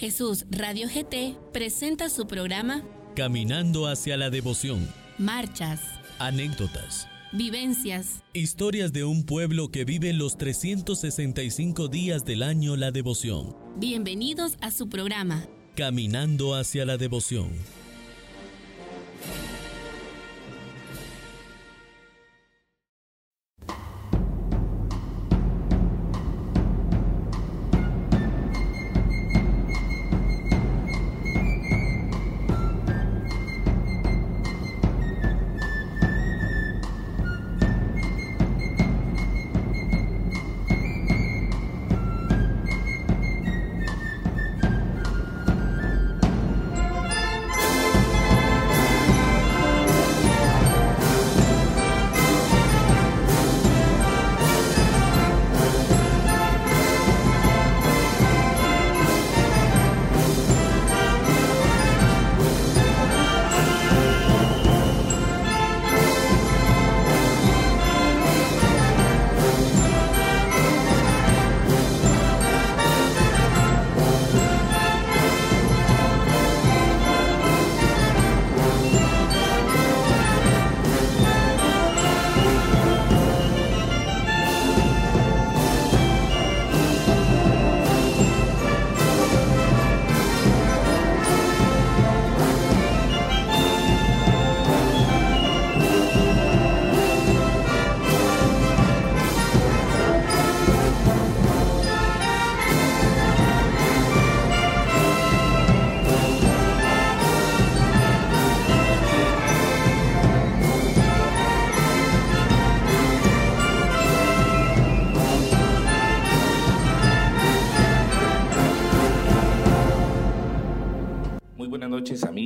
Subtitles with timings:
[0.00, 2.82] Jesús Radio GT presenta su programa
[3.14, 4.88] Caminando hacia la devoción.
[5.18, 5.78] Marchas,
[6.18, 7.06] Anécdotas.
[7.32, 13.54] vivencias, Historias de un pueblo que vive los 365 días del año la devoción.
[13.76, 15.44] bienvenidos a su programa.
[15.76, 17.50] Caminando hacia la devoción.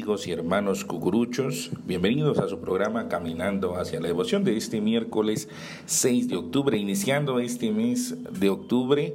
[0.04, 5.48] Amigos y hermanos cucuruchos, bienvenidos a su programa Caminando hacia la devoción de este miércoles
[5.86, 9.14] 6 de octubre, iniciando este mes de octubre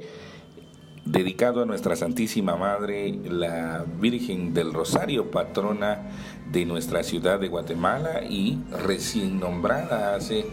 [1.04, 6.10] dedicado a nuestra Santísima Madre, la Virgen del Rosario, patrona
[6.50, 10.44] de nuestra ciudad de Guatemala y recién nombrada hace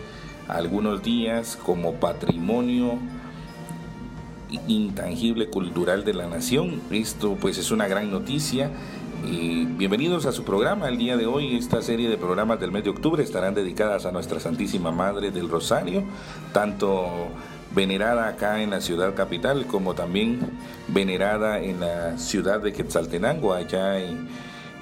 [0.48, 3.00] algunos días como patrimonio
[4.68, 6.80] intangible cultural de la nación.
[6.92, 8.70] Esto pues es una gran noticia.
[9.26, 10.88] Y bienvenidos a su programa.
[10.88, 14.12] El día de hoy esta serie de programas del mes de octubre estarán dedicadas a
[14.12, 16.04] nuestra Santísima Madre del Rosario,
[16.54, 17.30] tanto
[17.74, 20.40] venerada acá en la ciudad capital como también
[20.88, 24.28] venerada en la ciudad de Quetzaltenango, allá en,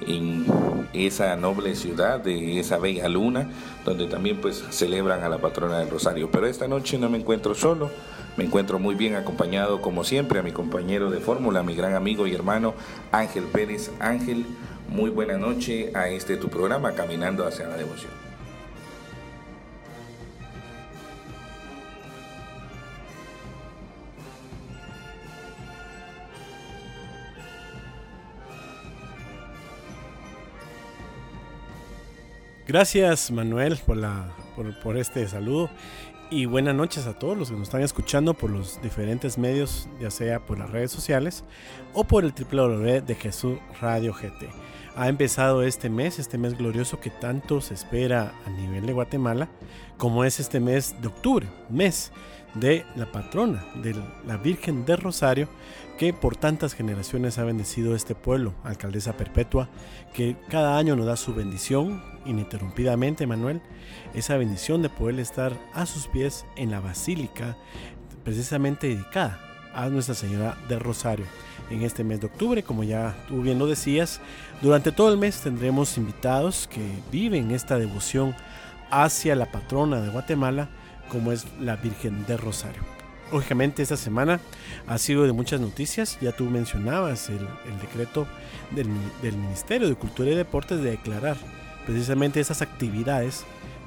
[0.08, 0.46] en
[0.94, 3.50] esa noble ciudad de esa bella luna,
[3.84, 6.30] donde también pues celebran a la patrona del Rosario.
[6.32, 7.90] Pero esta noche no me encuentro solo,
[8.38, 12.28] me encuentro muy bien acompañado como siempre a mi compañero de fórmula, mi gran amigo
[12.28, 12.74] y hermano
[13.12, 13.92] Ángel Pérez.
[14.00, 14.46] Ángel,
[14.90, 18.25] muy buena noche a este tu programa, Caminando hacia la Devoción.
[32.68, 34.26] Gracias Manuel por, la,
[34.82, 35.70] por, este saludo
[36.32, 40.10] y buenas noches a todos los que nos están escuchando por los diferentes medios, ya
[40.10, 41.44] sea por las redes sociales
[41.94, 44.50] o por el www de Jesús Radio GT.
[44.96, 49.48] Ha empezado este mes, este mes glorioso que tanto se espera a nivel de Guatemala,
[49.98, 52.12] como es este mes de octubre, mes
[52.56, 53.96] de la patrona, de
[54.26, 55.50] la Virgen de Rosario,
[55.98, 59.70] que por tantas generaciones ha bendecido este pueblo, alcaldesa perpetua,
[60.14, 63.62] que cada año nos da su bendición ininterrumpidamente, Manuel,
[64.14, 67.56] esa bendición de poder estar a sus pies en la basílica,
[68.24, 69.40] precisamente dedicada
[69.74, 71.26] a Nuestra Señora de Rosario.
[71.70, 74.22] En este mes de octubre, como ya tú bien lo decías,
[74.62, 76.82] durante todo el mes tendremos invitados que
[77.12, 78.36] viven esta devoción
[78.90, 80.70] hacia la patrona de Guatemala,
[81.10, 82.82] como es la Virgen de Rosario.
[83.32, 84.40] Lógicamente esta semana
[84.88, 87.48] ha sido de muchas noticias, ya tú mencionabas el,
[87.82, 88.28] decreto
[88.72, 88.88] del,
[89.36, 91.36] Ministerio de Cultura y Deportes de declarar
[91.86, 93.44] precisamente esas actividades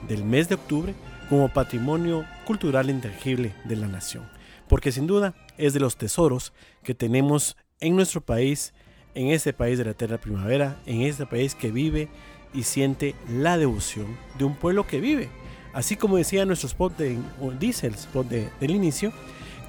[0.09, 0.95] del mes de octubre
[1.29, 4.29] como patrimonio cultural intangible de la nación,
[4.69, 6.53] porque sin duda es de los tesoros
[6.83, 8.75] que tenemos en nuestro país,
[9.15, 12.09] en este país de la eterna primavera, en este país que vive
[12.53, 15.29] y siente la devoción de un pueblo que vive
[15.73, 19.13] Así como decía nuestro spot, de, o dice el spot de, del inicio,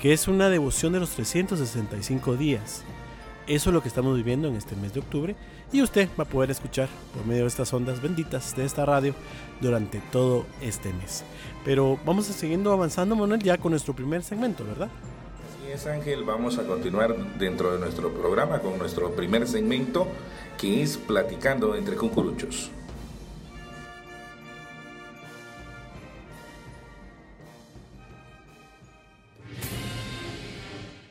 [0.02, 2.84] que es una devoción de los 365 días.
[3.48, 5.36] Eso es lo que estamos viviendo en este mes de octubre
[5.72, 9.14] y usted va a poder escuchar por medio de estas ondas benditas de esta radio
[9.60, 11.24] durante todo este mes.
[11.66, 14.90] Pero vamos a siguiendo avanzando, Manuel, ya con nuestro primer segmento, ¿verdad?
[15.50, 20.08] Así es Ángel, vamos a continuar dentro de nuestro programa con nuestro primer segmento
[20.58, 22.70] que es Platicando entre Cucuruchos.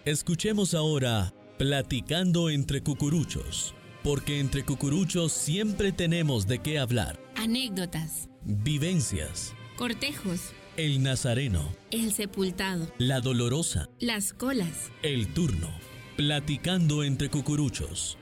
[0.08, 7.20] Escuchemos ahora Platicando entre Cucuruchos, porque entre cucuruchos siempre tenemos de qué hablar.
[7.37, 10.40] Anécdotas, Vivencias, cortejos,
[10.78, 14.90] el nazareno, el sepultado, la dolorosa, las colas.
[15.02, 15.69] el turno.
[16.16, 18.16] Platicando entre cucuruchos.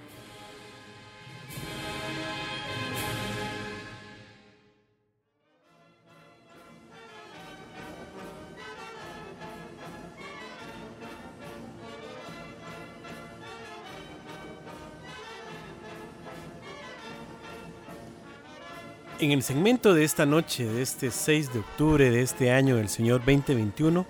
[19.18, 22.90] En el segmento de esta noche, de este 6 de octubre de este año del
[22.90, 24.04] Señor 2021,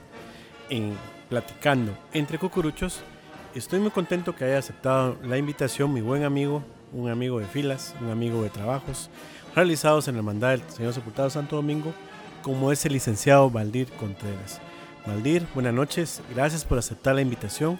[0.68, 0.98] en
[1.28, 3.02] Platicando entre Cucuruchos,
[3.54, 7.94] estoy muy contento que haya aceptado la invitación mi buen amigo, un amigo de filas,
[8.00, 9.08] un amigo de trabajos
[9.54, 11.94] realizados en la hermandad del Señor Sepultado Santo Domingo,
[12.42, 14.60] como es el licenciado Valdir Contreras.
[15.06, 17.78] Valdir, buenas noches, gracias por aceptar la invitación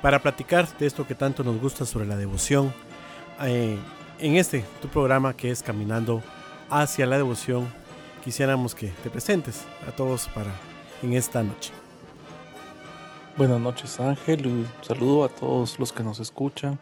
[0.00, 2.72] para platicar de esto que tanto nos gusta sobre la devoción
[3.42, 3.76] eh,
[4.20, 6.22] en este tu programa que es Caminando
[6.70, 7.68] hacia la devoción,
[8.22, 10.52] quisiéramos que te presentes a todos para
[11.02, 11.72] en esta noche.
[13.36, 16.78] Buenas noches Ángel, un saludo a todos los que nos escuchan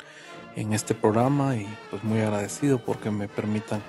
[0.56, 3.82] en este programa y pues muy agradecido porque me permitan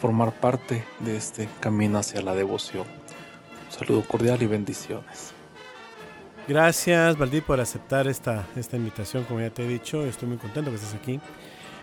[0.00, 2.86] formar parte de este camino hacia la devoción.
[3.66, 5.32] Un saludo cordial y bendiciones.
[6.48, 10.70] Gracias Valdir por aceptar esta, esta invitación, como ya te he dicho, estoy muy contento
[10.70, 11.20] que estés aquí,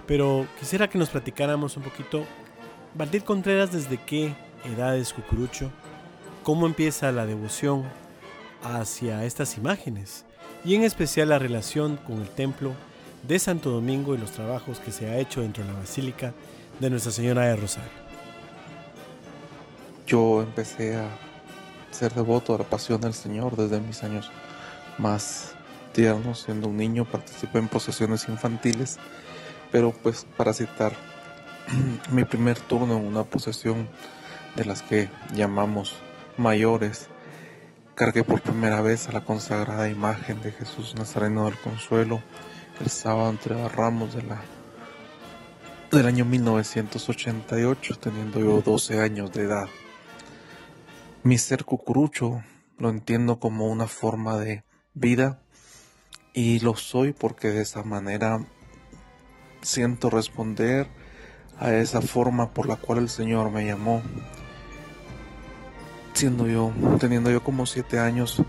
[0.08, 2.26] pero quisiera que nos platicáramos un poquito
[2.94, 4.36] Valdir Contreras, ¿desde qué
[4.66, 5.72] edad es cucurucho?
[6.44, 7.86] ¿Cómo empieza la devoción
[8.64, 10.26] hacia estas imágenes?
[10.66, 12.74] Y en especial la relación con el templo
[13.26, 16.34] de Santo Domingo y los trabajos que se ha hecho dentro de la Basílica
[16.82, 17.90] de Nuestra Señora de Rosario.
[20.06, 21.08] Yo empecé a
[21.92, 24.30] ser devoto a la pasión del Señor desde mis años
[24.98, 25.54] más
[25.94, 28.98] tiernos, siendo un niño, participé en procesiones infantiles,
[29.72, 30.92] pero pues para citar
[32.12, 33.90] mi primer turno en una procesión
[34.56, 35.96] de las que llamamos
[36.38, 37.08] mayores,
[37.96, 42.22] cargué por primera vez a la consagrada imagen de Jesús Nazareno del Consuelo
[42.80, 44.42] el sábado entre ramos de la
[45.92, 49.68] del año 1988, teniendo yo 12 años de edad.
[51.24, 52.42] Mi ser cucurucho
[52.78, 54.64] lo entiendo como una forma de
[54.94, 55.42] vida
[56.34, 58.46] y lo soy porque de esa manera
[59.62, 60.88] siento responder
[61.62, 64.02] a esa forma por la cual el Señor me llamó.
[66.14, 68.42] Siendo yo, teniendo yo como siete años,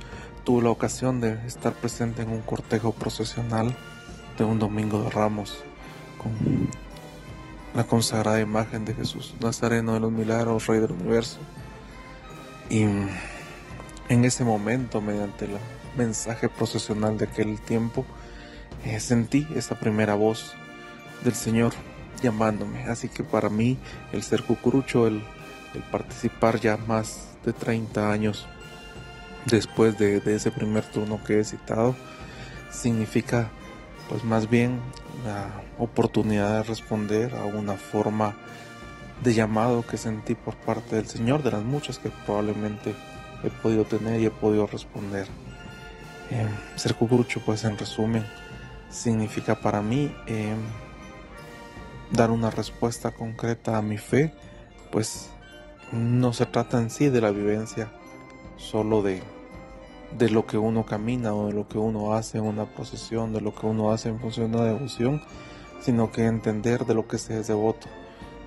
[0.45, 3.77] tuve la ocasión de estar presente en un cortejo procesional
[4.39, 5.63] de un domingo de ramos
[6.17, 6.33] con
[7.75, 11.39] la consagrada imagen de Jesús Nazareno de los Milagros, Rey del Universo.
[12.71, 12.83] Y
[14.09, 15.53] en ese momento, mediante el
[15.99, 18.07] mensaje procesional de aquel tiempo,
[18.85, 20.55] eh, sentí esa primera voz
[21.25, 21.73] del Señor
[22.23, 22.85] llamándome.
[22.85, 23.79] Así que para mí
[24.13, 25.23] el ser cucurucho, el,
[25.91, 28.47] participar ya más de 30 años
[29.47, 31.97] después de, de, ese primer turno que he citado,
[32.71, 33.51] significa
[34.09, 34.81] pues más bien
[35.25, 38.35] la oportunidad de responder a una forma
[39.23, 42.95] de llamado que sentí por parte del Señor, de las muchas que probablemente
[43.43, 45.27] he podido tener y he podido responder.
[46.31, 48.25] Eh, ser cucurucho pues en resumen
[48.91, 50.55] significa para mí eh,
[52.13, 54.33] dar una respuesta concreta a mi fe,
[54.91, 55.31] pues
[55.93, 57.91] no se trata en sí de la vivencia
[58.57, 59.23] solo de,
[60.19, 63.41] de lo que uno camina o de lo que uno hace en una procesión, de
[63.41, 65.23] lo que uno hace en función de la devoción,
[65.81, 67.89] sino que entender de lo que se es devoto,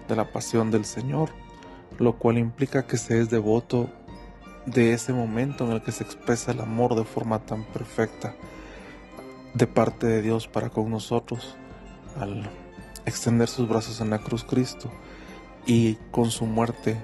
[0.07, 1.29] de la pasión del Señor,
[1.97, 3.89] lo cual implica que se es devoto
[4.65, 8.35] de ese momento en el que se expresa el amor de forma tan perfecta
[9.53, 11.55] de parte de Dios para con nosotros,
[12.19, 12.49] al
[13.05, 14.91] extender sus brazos en la cruz Cristo
[15.65, 16.97] y con su muerte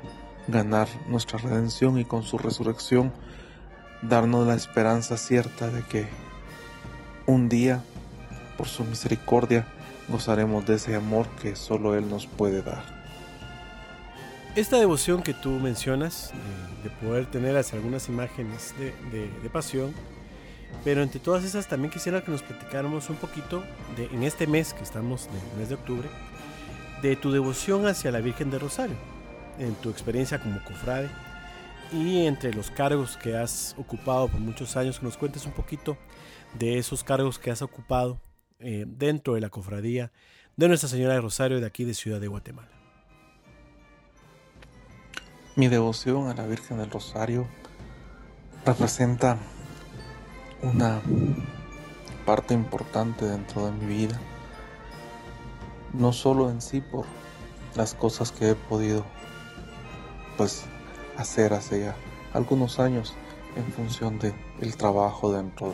[0.48, 3.12] ganar nuestra redención y con su resurrección
[4.02, 6.08] darnos la esperanza cierta de que
[7.26, 7.84] un día,
[8.58, 9.68] por su misericordia,
[10.10, 12.84] gozaremos de ese amor que solo Él nos puede dar.
[14.56, 16.34] Esta devoción que tú mencionas,
[16.84, 19.94] de, poder tener hacia algunas imágenes de, de pasión,
[20.84, 23.64] pero entre todas esas también quisiera que nos platicáramos un poquito
[23.96, 26.10] de, en este mes que estamos, en el mes de octubre,
[27.02, 28.96] de tu devoción hacia la Virgen de Rosario,
[29.60, 31.10] en tu experiencia como cofrade
[31.92, 35.98] y entre los cargos que has ocupado por muchos años, que nos cuentes un poquito
[36.58, 38.20] de esos cargos que has ocupado
[38.60, 40.12] eh, dentro de la cofradía
[40.56, 42.70] de Nuestra Señora de Rosario de aquí de Ciudad de Guatemala.
[45.56, 47.48] Mi devoción a la Virgen del Rosario
[48.66, 49.38] representa
[50.64, 51.02] una
[52.26, 54.20] parte importante dentro de mi vida,
[55.94, 57.06] no solo en sí por
[57.76, 59.06] las cosas que he podido
[60.38, 60.64] pues
[61.18, 61.96] hacer hace ya
[62.34, 63.14] algunos años
[63.56, 65.74] en función de el trabajo dentro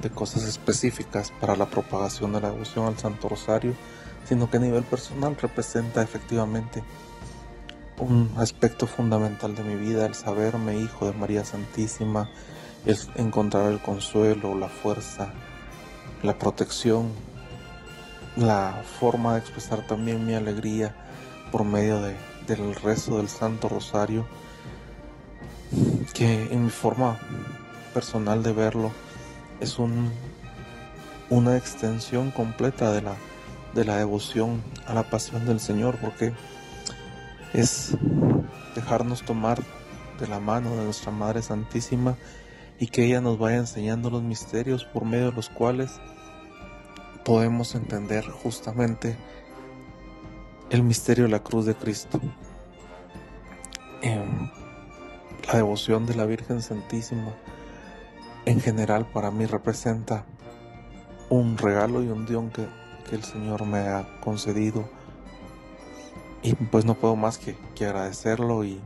[0.00, 3.74] de cosas específicas para la propagación de la devoción al Santo Rosario,
[4.26, 6.82] sino que a nivel personal representa efectivamente
[7.98, 12.30] un aspecto fundamental de mi vida, el saberme hijo de María Santísima,
[12.86, 15.32] el encontrar el consuelo, la fuerza,
[16.22, 17.10] la protección,
[18.36, 20.94] la forma de expresar también mi alegría
[21.50, 22.14] por medio de,
[22.46, 24.26] del rezo del Santo Rosario,
[26.14, 27.18] que en mi forma
[27.94, 28.92] personal de verlo
[29.60, 30.10] es un,
[31.30, 36.32] una extensión completa de la devoción a la pasión del Señor, porque
[37.52, 37.96] es
[38.74, 39.60] dejarnos tomar
[40.20, 42.16] de la mano de nuestra Madre Santísima
[42.78, 46.00] y que ella nos vaya enseñando los misterios por medio de los cuales
[47.24, 49.16] podemos entender justamente
[50.70, 52.20] el misterio de la cruz de Cristo.
[54.02, 54.50] Em,
[55.46, 57.34] la devoción de la Virgen Santísima
[58.44, 60.24] en general para mí representa
[61.28, 62.66] un regalo y un don que,
[63.08, 64.88] que el Señor me ha concedido
[66.42, 68.80] y pues no puedo más que, que agradecerlo y,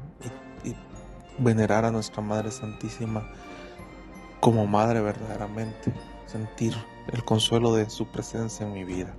[0.65, 0.75] y,
[1.39, 3.27] venerar a nuestra Madre Santísima
[4.43, 5.93] como madre verdaderamente,
[6.27, 6.75] sentir
[7.13, 9.15] el consuelo de su presencia en mi vida.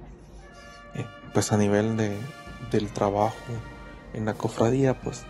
[0.96, 2.18] Eh, pues a nivel de,
[2.72, 3.38] del trabajo
[4.14, 5.24] en la cofradía, pues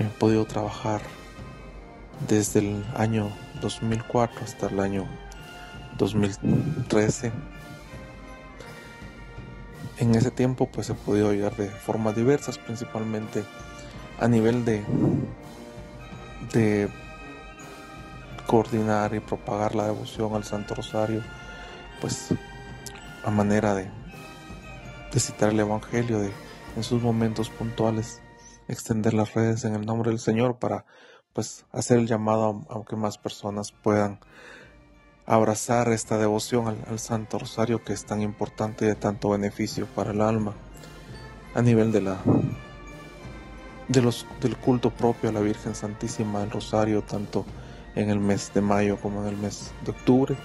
[0.00, 1.00] he podido trabajar
[2.26, 3.30] desde el año
[3.60, 5.06] 2004 hasta el año
[5.96, 7.30] 2013
[9.98, 13.44] en ese tiempo pues he podido ayudar de formas diversas, principalmente
[14.18, 14.82] a nivel de,
[16.52, 16.88] de
[18.46, 21.22] coordinar y propagar la devoción al Santo Rosario,
[22.00, 22.28] pues
[23.24, 23.90] a manera de,
[25.18, 26.30] citar el Evangelio, de
[26.76, 28.20] en sus momentos puntuales
[28.68, 30.84] extender las redes en el nombre del Señor para
[31.32, 34.20] pues hacer el llamado a, que más personas puedan
[35.24, 40.12] abrazar esta devoción al, Santo Rosario que es tan importante y de tanto beneficio para
[40.12, 40.54] el alma
[41.54, 42.18] a nivel de la
[43.88, 47.46] de los, del culto propio a la Virgen Santísima del Rosario tanto
[47.96, 50.36] en el mes de mayo como en el mes de octubre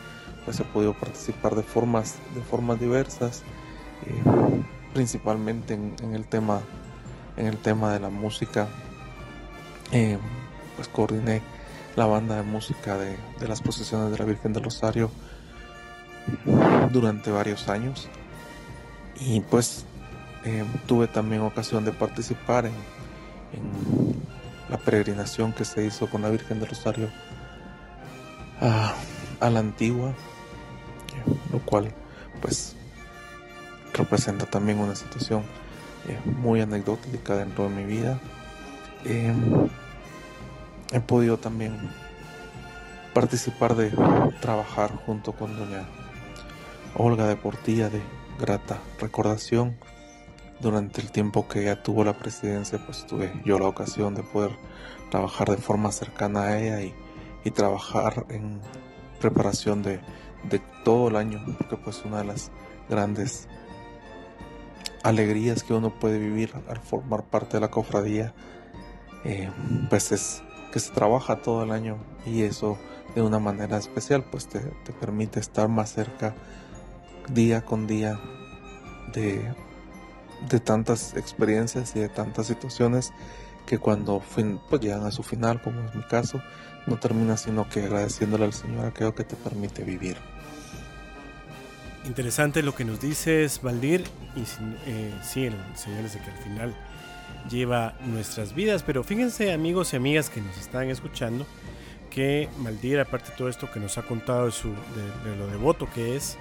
[0.45, 3.43] pues he podido participar de formas de formas diversas
[4.07, 6.61] eh, principalmente en, el tema
[7.37, 8.67] en el tema de la música
[9.91, 10.17] eh,
[10.75, 11.41] pues coordiné
[11.95, 13.17] la banda de música de,
[13.47, 15.11] las procesiones de la Virgen del Rosario
[16.91, 18.07] durante varios años.
[19.19, 19.85] Y pues
[20.45, 22.73] eh, tuve también ocasión de participar en,
[24.69, 27.09] la peregrinación que se hizo con la Virgen del Rosario
[28.61, 30.13] a, la antigua,
[31.51, 31.91] lo cual
[32.41, 32.75] pues
[33.93, 35.43] representa también una situación
[36.07, 38.19] eh, muy anecdótica dentro de mi vida.
[39.05, 39.33] Eh,
[40.91, 41.77] he podido también
[43.13, 43.91] participar de
[44.39, 45.85] trabajar junto con doña
[46.95, 48.01] Olga de Portilla de
[48.39, 49.77] grata recordación
[50.59, 54.51] durante el tiempo que ella tuvo la presidencia pues tuve yo la ocasión de poder
[55.09, 56.93] trabajar de forma cercana a ella y,
[57.49, 58.61] trabajar en
[59.19, 59.99] preparación de,
[60.43, 62.51] de todo el año porque pues una de las
[62.89, 63.47] grandes
[65.03, 68.33] alegrías que uno puede vivir al formar parte de la cofradía
[69.23, 69.49] eh,
[69.89, 72.77] pues es que se trabaja todo el año y eso
[73.15, 74.59] de una manera especial pues te,
[74.99, 76.33] permite estar más cerca
[77.29, 78.19] día con día
[79.13, 79.53] de,
[80.49, 83.11] de tantas experiencias y de tantas situaciones
[83.65, 84.21] que cuando
[84.69, 86.41] pues llegan a su final como es mi caso
[86.87, 90.17] no termina sino que agradeciéndole al Señor aquello que te permite vivir.
[92.05, 94.03] Interesante lo que nos dices, Valdir,
[94.35, 94.41] y
[94.87, 96.75] eh, sí, el Señor dice que al final
[97.49, 98.83] lleva nuestras vidas.
[98.83, 101.45] Pero fíjense amigos y amigas que nos están escuchando,
[102.09, 105.87] que Maldir, aparte de todo esto que nos ha contado de, su, de, lo devoto
[105.93, 106.37] que es,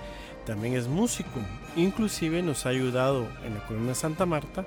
[0.47, 1.41] también es músico.
[1.77, 4.65] Inclusive nos ha ayudado en la Colonia Santa Marta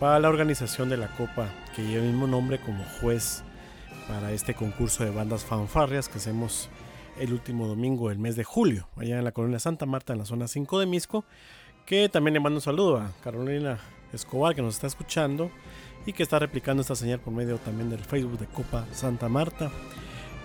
[0.00, 3.43] para la organización de la Copa que lleva el mismo nombre como juez
[4.08, 6.68] para este concurso de bandas fanfarrias que hacemos
[7.18, 10.24] el último domingo del mes de julio, allá en la Colonia Santa Marta, en la
[10.24, 11.24] zona 5 de Misco,
[11.86, 13.78] que también le mando un saludo a Carolina
[14.12, 15.50] Escobar que nos está escuchando
[16.06, 19.70] y que está replicando esta señal por medio también del Facebook de Copa Santa Marta.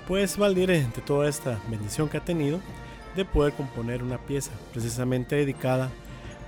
[0.07, 2.59] Pues Valdir, entre toda esta bendición que ha tenido,
[3.15, 5.89] de poder componer una pieza precisamente dedicada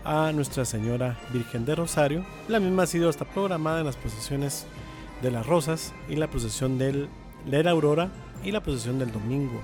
[0.03, 2.25] a Nuestra Señora Virgen de Rosario.
[2.47, 4.65] La misma ha sido hasta programada en las procesiones
[5.21, 7.09] de las Rosas y la procesión del,
[7.45, 8.09] de la Aurora
[8.43, 9.61] y la procesión del domingo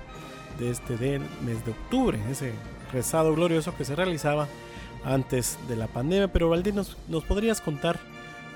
[0.60, 2.54] de este del mes de octubre, ese
[2.92, 4.48] rezado glorioso que se realizaba
[5.04, 6.32] antes de la pandemia.
[6.32, 8.00] Pero Valdir, ¿nos, nos podrías contar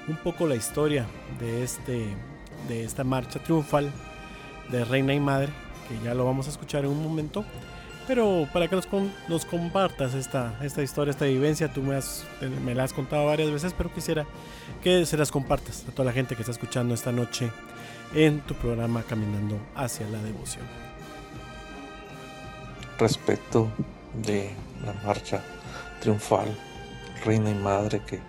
[0.08, 1.05] un poco la historia
[1.39, 2.08] de, este,
[2.67, 3.91] de esta marcha triunfal
[4.72, 5.50] de Reina y Madre,
[5.88, 7.46] que ya lo vamos a escuchar en un momento?
[8.08, 12.25] Pero para que nos, compartas esta, esta historia, esta vivencia, tú me, has,
[12.65, 14.25] me la has contado varias veces, pero quisiera
[14.84, 17.51] que se las compartas a toda la gente que está escuchando esta noche
[18.13, 20.65] en tu programa Caminando hacia la Devoción.
[22.98, 23.70] Respecto
[24.13, 24.51] de
[24.86, 25.41] la marcha
[26.01, 26.48] triunfal,
[27.24, 28.20] Reina y Madre, que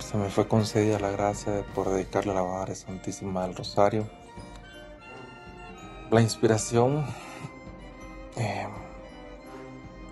[0.00, 4.08] se me fue concedida la gracia de poder dedicarle a la Madre Santísima del Rosario.
[6.10, 7.04] La inspiración
[8.36, 8.66] eh,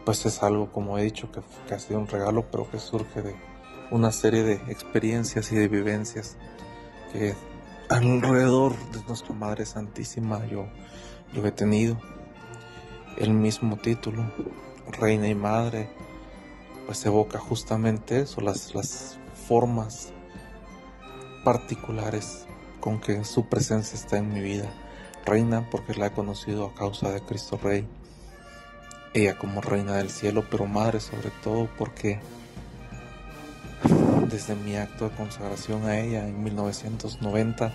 [0.04, 3.34] pues es algo, como he dicho, que, ha sido un regalo, pero que surge de
[3.90, 6.36] una serie de experiencias y de vivencias
[7.12, 7.34] que
[7.88, 10.66] alrededor de nuestra Madre Santísima yo,
[11.34, 12.00] he tenido.
[13.18, 14.24] El mismo título,
[14.90, 15.90] Reina y Madre,
[16.86, 18.72] pues evoca justamente eso, las
[19.46, 20.12] formas
[21.44, 22.46] particulares
[22.80, 24.72] con que su presencia está en mi vida.
[25.26, 27.86] Reina porque la he conocido a causa de Cristo Rey
[29.14, 32.20] ella como reina del cielo, pero madre sobre todo porque
[34.30, 37.72] desde mi acto de consagración a ella en 1990,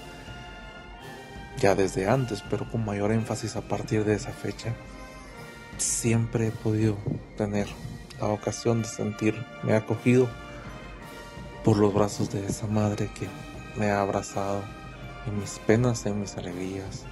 [1.59, 4.73] ya desde antes, pero con mayor énfasis a partir de esa fecha,
[5.77, 6.97] siempre he podido
[7.37, 7.67] tener
[8.19, 10.27] la ocasión de sentirme acogido
[11.63, 13.27] por los brazos de esa madre que
[13.77, 14.61] me ha abrazado
[15.27, 17.03] en mis penas, en mis alegrías,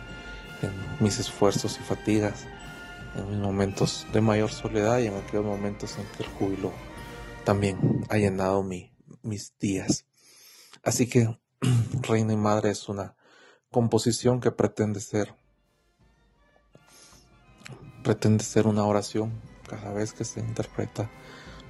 [0.63, 0.71] en
[1.03, 2.47] mis esfuerzos y fatigas
[3.15, 6.71] en mis momentos de mayor soledad y en aquellos momentos en que el júbilo
[7.43, 10.05] también ha llenado mi, mis días.
[10.83, 11.37] Así que
[12.01, 13.15] Reina y Madre es una
[13.71, 15.35] composición que pretende ser
[18.03, 19.33] pretende ser una oración
[19.67, 21.09] cada vez que se interpreta.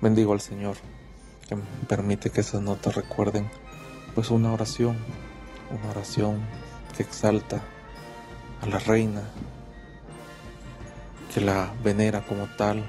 [0.02, 0.76] Bendigo al Señor
[1.48, 1.56] que
[1.88, 3.50] permite que esas notas recuerden
[4.14, 4.98] pues una oración,
[5.72, 6.46] una oración
[6.96, 7.64] que exalta
[8.62, 9.24] a la reina,
[11.36, 12.82] que la venera como tal,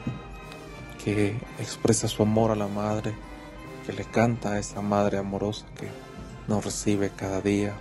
[1.02, 3.12] que expresa su amor a la madre,
[3.85, 5.88] que le canta a esa madre amorosa que
[6.46, 7.74] nos recibe cada día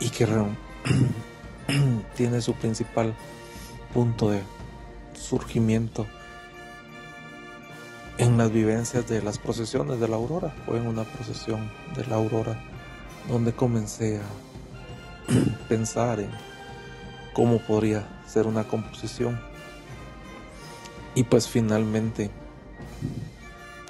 [0.00, 0.26] y que
[2.16, 3.14] tiene su principal
[3.94, 4.42] punto de
[5.14, 6.08] surgimiento
[8.18, 10.56] en las vivencias de las procesiones de la aurora.
[10.66, 12.60] Fue en una procesión de la aurora
[13.28, 14.24] donde comencé a
[15.68, 16.30] pensar en
[17.36, 19.38] cómo podría ser una composición.
[21.14, 22.30] Y pues finalmente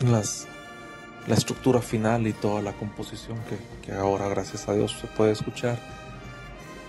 [0.01, 0.49] las,
[1.29, 3.39] la estructura final y toda la composición
[3.85, 5.79] que, ahora gracias a Dios se puede escuchar,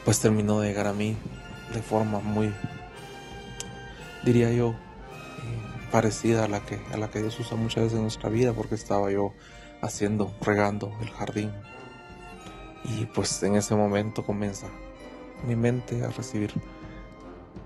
[0.04, 1.16] pues terminó de llegar a mí
[1.76, 2.52] de forma muy,
[4.26, 4.76] diría yo, eh,
[5.92, 8.74] parecida a la, que, a la que Dios usa muchas veces en nuestra vida, porque
[8.74, 9.32] estaba yo
[9.84, 11.52] haciendo, regando el jardín.
[12.84, 14.66] Y pues en ese momento comienza
[15.46, 16.54] mi mente a recibir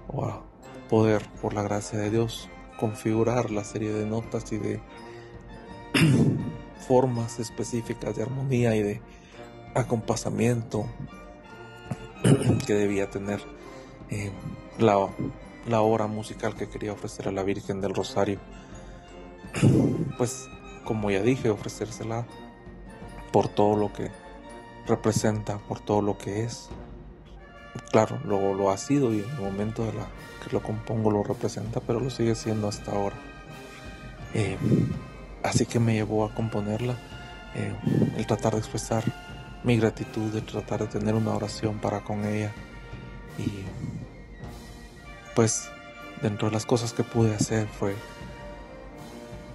[0.07, 0.43] o a
[0.89, 4.81] poder, por la gracia de Dios, configurar la serie de notas y de
[6.87, 9.01] formas específicas de armonía y de
[9.73, 10.85] acompasamiento
[12.65, 13.41] que debía tener
[14.09, 14.31] eh,
[14.79, 15.07] la,
[15.67, 18.39] la obra musical que quería ofrecer a la Virgen del Rosario.
[20.17, 20.47] Pues,
[20.83, 22.27] como ya dije, ofrecérsela
[23.31, 24.11] por todo lo que
[24.85, 26.69] representa, por todo lo que es,
[27.91, 30.07] claro, lo, lo ha sido y en el momento de la
[30.43, 33.15] que lo compongo lo representa, pero lo sigue siendo hasta ahora.
[34.33, 34.57] Eh,
[35.43, 36.95] así que me llevó a componerla,
[37.55, 37.73] eh,
[38.17, 39.03] el tratar de expresar
[39.63, 42.51] mi gratitud, el tratar de tener una oración para con ella
[43.37, 43.63] y
[45.35, 45.69] pues
[46.21, 47.95] dentro de las cosas que pude hacer fue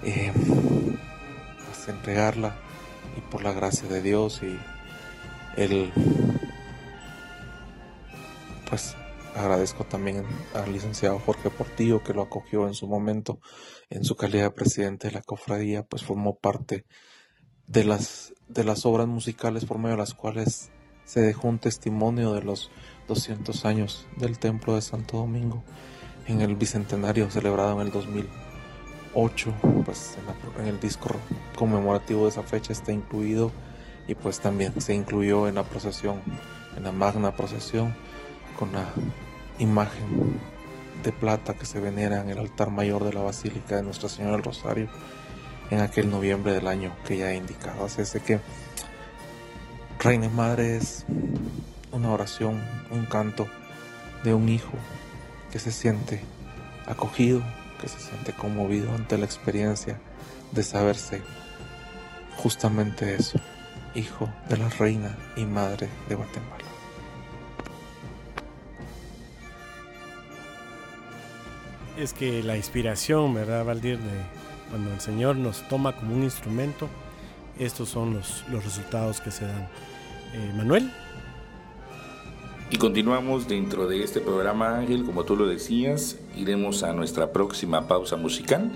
[0.02, 0.32] eh,
[1.66, 2.54] pues, entregarla
[3.16, 4.58] y por la gracia de Dios y
[5.56, 5.92] el
[8.68, 8.96] pues
[9.34, 10.24] agradezco también
[10.54, 13.38] al licenciado Jorge Portillo que lo acogió en su momento
[13.90, 16.86] en su calidad de presidente de la cofradía, pues formó parte
[17.66, 20.70] de las, de las obras musicales por medio de las cuales
[21.04, 22.70] se dejó un testimonio de los
[23.08, 25.62] 200 años del Templo de Santo Domingo
[26.26, 30.16] en el Bicentenario celebrado en el 2008, pues
[30.56, 31.10] en, en el disco
[31.56, 33.52] conmemorativo de esa fecha está incluido
[34.08, 36.22] y pues también se incluyó en la procesión,
[36.76, 37.94] en la magna procesión
[38.58, 38.86] con la
[39.58, 40.38] imagen
[41.02, 44.32] de plata que se venera en el altar mayor de la Basílica de Nuestra Señora
[44.32, 44.88] del Rosario
[45.70, 47.84] en aquel noviembre del año que ya he indicado.
[47.84, 48.40] Así es que
[49.98, 51.04] Reina Madre es
[51.92, 53.46] una oración, un canto
[54.24, 54.72] de un hijo
[55.50, 56.22] que se siente
[56.86, 57.42] acogido,
[57.80, 59.98] que se siente conmovido ante la experiencia
[60.52, 61.22] de saberse
[62.36, 63.38] justamente eso,
[63.94, 66.55] hijo de la reina y madre de Guatemala.
[71.96, 73.98] Es que la inspiración, ¿verdad, Valdir?
[73.98, 74.10] De
[74.70, 76.88] cuando el Señor nos toma como un instrumento,
[77.58, 79.68] estos son los, los resultados que se dan.
[80.34, 80.90] Eh, Manuel.
[82.68, 87.86] Y continuamos dentro de este programa, Ángel, como tú lo decías, iremos a nuestra próxima
[87.86, 88.72] pausa musical,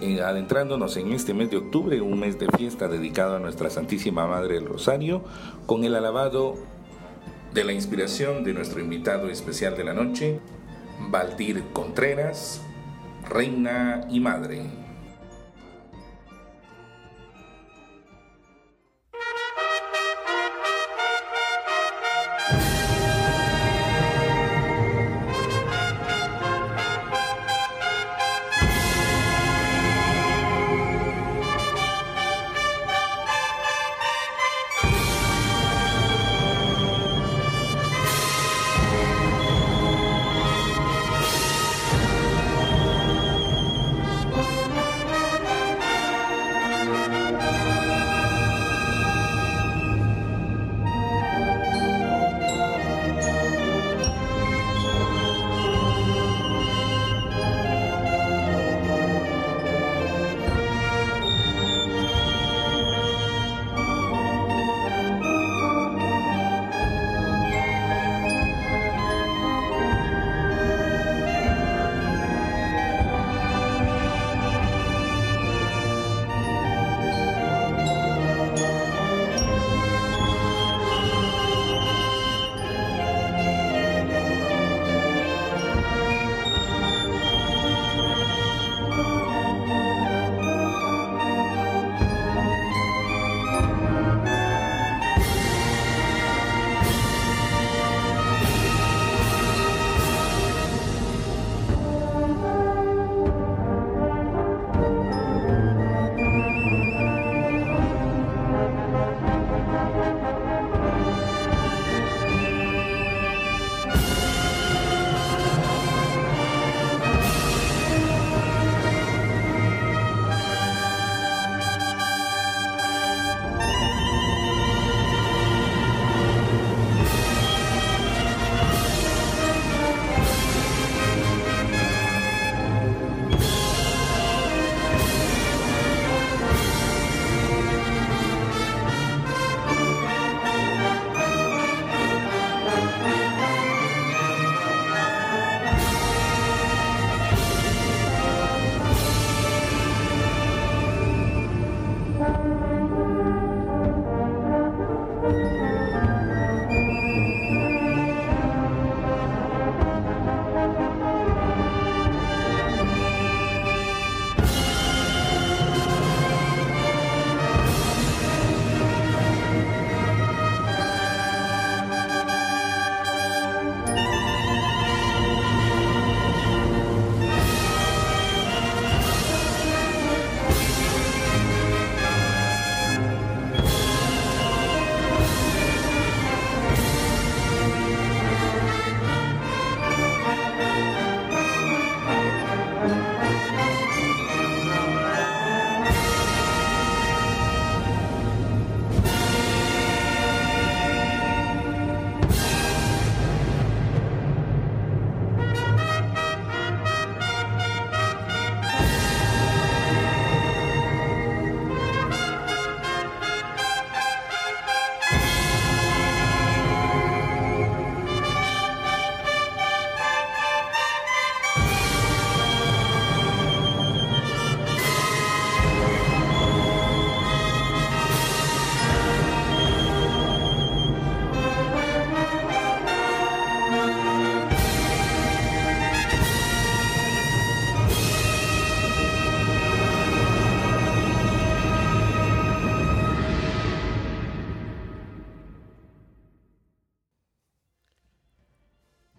[0.00, 4.26] eh, adentrándonos en este mes de octubre, un mes de fiesta dedicado a nuestra Santísima
[4.26, 5.24] Madre del Rosario,
[5.66, 6.56] con el alabado
[7.54, 10.38] de la inspiración de nuestro invitado especial de la noche,
[11.08, 12.62] Valdir Contreras,
[13.28, 14.79] Reina y Madre.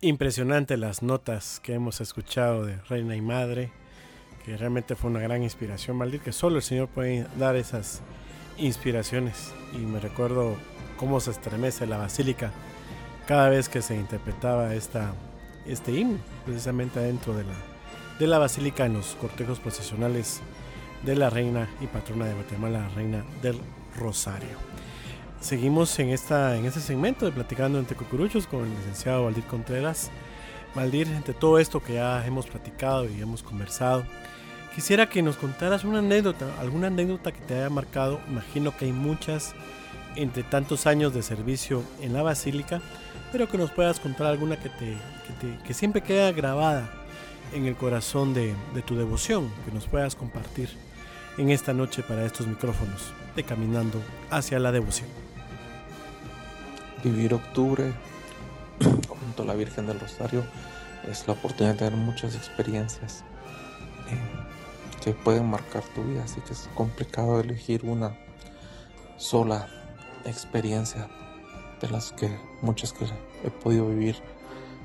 [0.03, 3.71] Impresionante las notas que hemos escuchado de Reina y Madre,
[4.43, 8.01] que realmente fue una gran inspiración, Valdir, que solo el Señor puede dar esas
[8.57, 9.53] inspiraciones.
[9.73, 10.57] Y me recuerdo
[10.97, 12.51] cómo se estremece la basílica
[13.27, 15.13] cada vez que se interpretaba esta,
[15.67, 17.53] este himno, precisamente dentro de la,
[18.17, 20.41] de la basílica en los cortejos procesionales
[21.05, 23.59] de la reina y patrona de Guatemala, la reina del
[23.99, 24.70] Rosario.
[25.41, 30.12] Seguimos en, esta, en este segmento de Platicando entre Cucuruchos con el licenciado Valdir Contreras.
[30.75, 34.06] Valdir, entre todo esto que ya hemos platicado y hemos conversado,
[34.75, 38.21] quisiera que nos contaras una anécdota, alguna anécdota que te haya marcado.
[38.30, 39.56] Imagino que hay muchas
[40.15, 42.80] entre tantos años de servicio en la Basílica,
[43.32, 44.95] pero que nos puedas contar alguna que, te,
[45.65, 46.88] que, siempre queda grabada
[47.51, 50.69] en el corazón de, de tu devoción, que nos puedas compartir
[51.39, 53.99] en esta noche para estos micrófonos de Caminando
[54.30, 55.31] hacia la Devoción
[57.03, 57.93] vivir octubre
[59.07, 60.43] junto a la Virgen del Rosario
[61.09, 63.23] es la oportunidad de tener muchas experiencias
[64.09, 68.17] eh, que pueden marcar tu vida, así que es complicado elegir una
[69.17, 69.67] sola
[70.25, 71.09] experiencia
[71.81, 72.29] de las que
[72.61, 73.05] muchas que
[73.43, 74.15] he podido vivir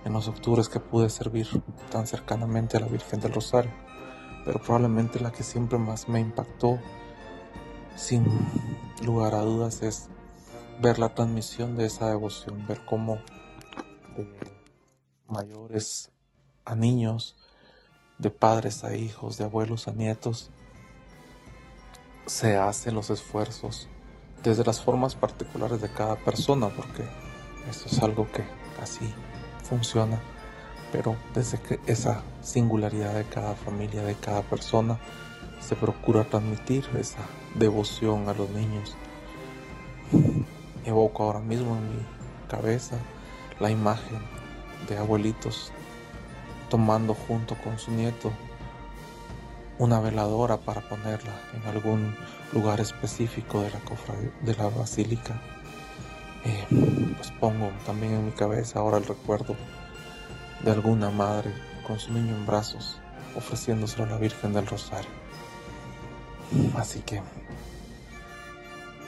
[0.04, 1.46] en los octubres que pude servir
[1.90, 3.72] tan cercanamente a la Virgen del Rosario,
[4.44, 6.78] pero probablemente la que siempre más me impactó
[7.96, 8.24] sin
[9.04, 10.08] lugar a dudas es
[10.80, 13.18] ver la transmisión de esa devoción, ver cómo
[14.16, 14.26] de
[15.26, 16.10] mayores
[16.64, 17.36] a niños,
[18.18, 20.50] de padres a hijos, de abuelos a nietos,
[22.26, 23.88] se hacen los esfuerzos
[24.42, 27.04] desde las formas particulares de cada persona, porque
[27.70, 28.44] esto es algo que
[28.82, 29.12] así
[29.62, 30.20] funciona,
[30.92, 34.98] pero desde que esa singularidad de cada familia, de cada persona,
[35.60, 37.22] se procura transmitir esa
[37.54, 38.94] devoción a los niños
[40.86, 42.02] evoco ahora mismo en mi
[42.48, 42.96] cabeza
[43.60, 44.20] la imagen
[44.88, 45.72] de abuelitos
[46.70, 48.32] tomando junto con su nieto
[49.78, 52.16] una veladora para ponerla en algún
[52.52, 53.80] lugar específico de la,
[54.40, 55.40] de la basílica.
[56.44, 59.56] Eh, pues pongo también en mi cabeza ahora el recuerdo
[60.64, 61.52] de alguna madre
[61.86, 63.00] con su niño en brazos
[63.36, 65.10] ofreciéndoselo a la Virgen del Rosario.
[66.76, 67.20] Así que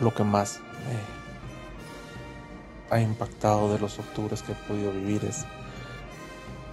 [0.00, 1.27] lo que más me
[2.90, 5.44] ha impactado de los octubres que he podido vivir es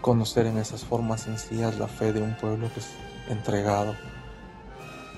[0.01, 2.91] conocer en esas formas sencillas la fe de un pueblo que es
[3.27, 3.95] entregado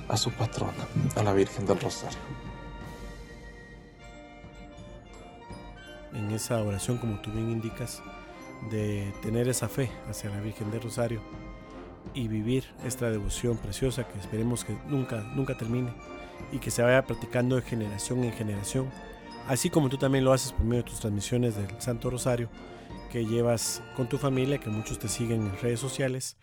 [0.07, 2.17] a su patrona, a la Virgen del Rosario.
[6.13, 8.01] En esa oración, como tú bien indicas,
[8.71, 11.21] de tener esa fe hacia la Virgen del Rosario
[12.13, 15.93] y vivir esta devoción preciosa que esperemos que nunca, nunca termine
[16.51, 18.89] y que se vaya practicando de generación en generación
[19.47, 22.49] así como tú también lo haces por medio de tus transmisiones del Santo Rosario
[23.11, 26.37] que llevas con tu familia, que muchos te siguen en redes sociales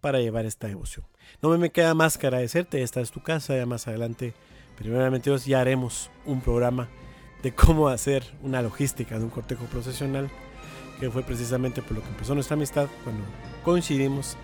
[0.00, 1.04] para llevar esta devoción.
[1.42, 4.34] No me queda más que agradecerte, esta es tu casa, ya más adelante,
[4.76, 6.88] primeramente Dios, ya haremos un programa
[7.42, 10.30] de cómo hacer una logística de un cortejo procesional,
[11.00, 13.22] que fue precisamente por lo que empezó nuestra amistad cuando
[13.64, 14.36] coincidimos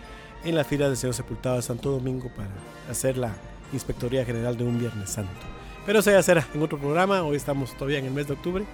[0.45, 2.51] en la fila de Señor Sepultado de Santo Domingo para
[2.91, 3.35] hacer la
[3.73, 5.62] Inspectoría General de un Viernes Santo.
[5.85, 7.23] Pero eso ya será en otro programa.
[7.23, 8.65] Hoy estamos todavía en el mes de octubre.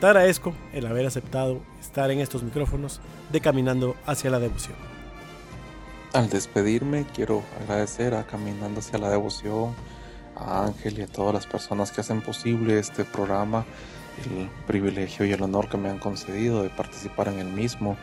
[0.00, 3.00] Te agradezco el haber aceptado estar en estos micrófonos
[3.30, 4.76] de Caminando hacia la Devoción.
[6.14, 9.74] Al despedirme, quiero agradecer a Caminando hacia la Devoción,
[10.36, 13.66] a Ángel y a todas las personas que hacen posible este programa,
[14.24, 17.96] el privilegio y el honor que me han concedido de participar en el mismo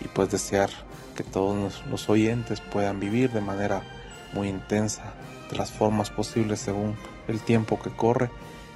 [0.00, 0.70] y pues desear
[1.14, 3.82] que todos los oyentes puedan vivir de manera
[4.32, 5.14] muy intensa,
[5.50, 6.96] de las formas posibles según
[7.28, 8.30] el tiempo que corre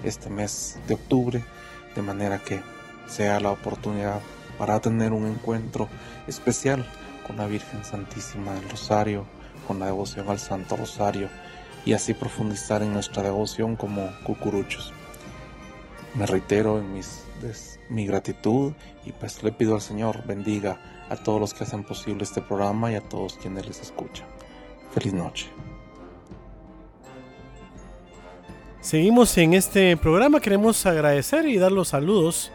[0.05, 1.45] este mes de octubre,
[1.95, 2.61] de manera que
[3.07, 4.21] sea la oportunidad
[4.59, 5.89] para tener un encuentro
[6.27, 6.87] especial
[7.27, 9.27] con la Virgen Santísima del Rosario,
[9.67, 11.29] con la devoción al Santo Rosario
[11.85, 14.93] y así profundizar en nuestra devoción como cucuruchos.
[16.15, 17.25] Me reitero en mis,
[17.89, 18.73] mi gratitud
[19.05, 22.93] y pues le pido al Señor bendiga a todos los que hacen posible este programa
[22.93, 24.27] y a todos quienes les escuchan.
[24.93, 25.51] Feliz noche.
[28.83, 32.51] Seguimos en este programa, queremos agradecer y dar los saludos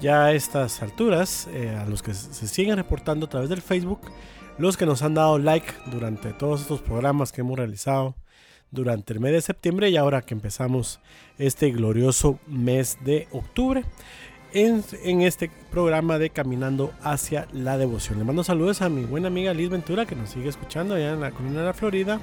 [0.00, 4.00] ya a estas alturas eh, a los que se siguen reportando a través del Facebook,
[4.58, 8.16] los que nos han dado like durante todos estos programas que hemos realizado
[8.72, 10.98] durante el mes de septiembre y ahora que empezamos
[11.38, 13.84] este glorioso mes de octubre
[14.52, 18.18] en, en este programa de Caminando hacia la Devoción.
[18.18, 21.20] Le mando saludos a mi buena amiga Liz Ventura que nos sigue escuchando allá en
[21.20, 22.20] la colina de la Florida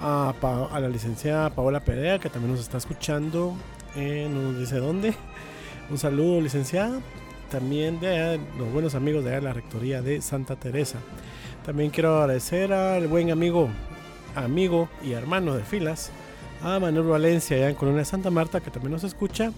[0.00, 3.54] a, la licenciada Paola Perea, que también nos está escuchando.
[3.96, 5.14] Eh, no nos dice dónde.
[5.90, 7.00] Un saludo, licenciada.
[7.50, 10.98] también de los buenos amigos de la Rectoría de Santa Teresa.
[11.66, 13.68] También quiero agradecer al buen amigo,
[14.36, 16.12] amigo y hermano de filas,
[16.62, 19.52] a Manuel Valencia allá en Colonia Santa Marta, que también nos escucha.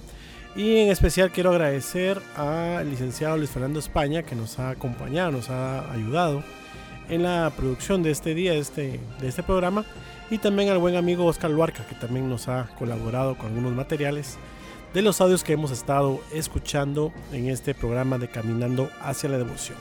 [0.56, 5.50] Y en especial quiero agradecer al licenciado Luis Fernando España, que nos ha acompañado, nos
[5.50, 6.42] ha ayudado
[7.08, 9.84] en la producción de este día, este, de este programa.
[10.32, 14.38] Y también al buen amigo Oscar Luarca, que también nos ha colaborado con algunos materiales
[14.94, 19.76] de los audios que hemos estado escuchando en este programa de Caminando hacia la Devoción.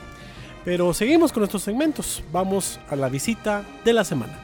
[0.62, 2.22] Pero seguimos con nuestros segmentos.
[2.32, 4.38] Vamos a la visita de la semana.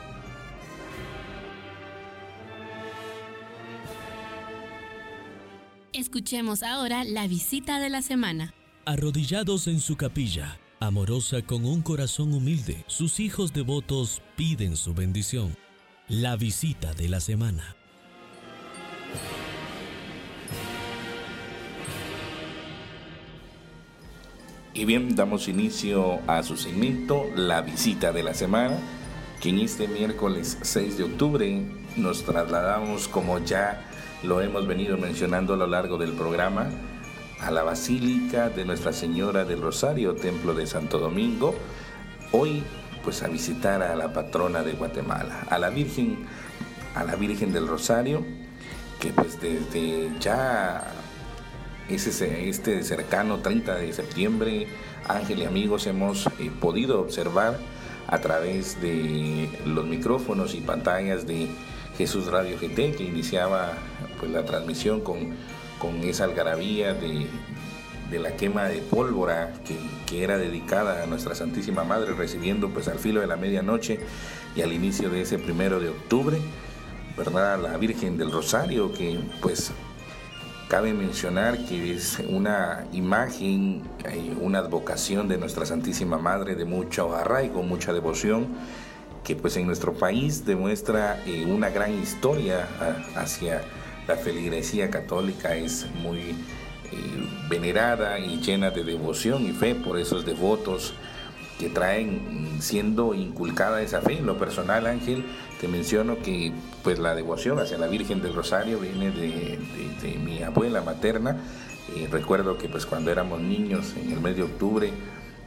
[5.92, 8.54] Escuchemos ahora la visita de la semana.
[8.86, 15.67] Arrodillados en su capilla, amorosa con un corazón humilde, sus hijos devotos piden su bendición.
[16.10, 17.76] La visita de la semana.
[24.72, 28.78] Y bien, damos inicio a su segmento, la visita de la semana,
[29.42, 31.66] que en este miércoles 6 de octubre
[31.96, 33.86] nos trasladamos, como ya
[34.22, 36.70] lo hemos venido mencionando a lo largo del programa,
[37.38, 41.54] a la Basílica de Nuestra Señora del Rosario, Templo de Santo Domingo,
[42.32, 42.62] hoy
[43.08, 46.26] pues a visitar a la patrona de Guatemala, a la Virgen,
[46.94, 48.22] a la Virgen del Rosario,
[49.00, 50.92] que pues desde ya
[51.88, 54.68] ese, este cercano 30 de septiembre,
[55.08, 57.58] Ángel y amigos, hemos eh, podido observar
[58.08, 61.48] a través de los micrófonos y pantallas de
[61.96, 63.72] Jesús Radio GT, que iniciaba
[64.20, 65.34] pues, la transmisión con,
[65.78, 67.26] con esa algarabía de,
[68.10, 72.88] de la quema de pólvora que, que, era dedicada a nuestra Santísima Madre, recibiendo pues
[72.88, 74.00] al filo de la medianoche
[74.56, 76.38] y al inicio de ese primero de octubre,
[77.16, 77.60] ¿verdad?
[77.60, 79.72] La Virgen del Rosario, que pues
[80.68, 87.16] Cabe mencionar que es una imagen, eh, una advocación de nuestra Santísima Madre de mucho
[87.16, 88.48] arraigo, mucha devoción,
[89.24, 93.62] que pues en nuestro país demuestra eh, una gran historia ah, hacia
[94.06, 96.36] la feligresía católica, es muy
[97.48, 100.94] venerada y llena de devoción y fe por esos devotos
[101.58, 104.18] que traen siendo inculcada esa fe.
[104.18, 105.24] En lo personal, Ángel,
[105.60, 106.52] te menciono que
[106.84, 109.58] pues la devoción hacia la Virgen del Rosario viene de,
[110.24, 111.36] mi abuela materna.
[111.96, 114.92] Eh, recuerdo que pues cuando éramos niños, en el mes de octubre,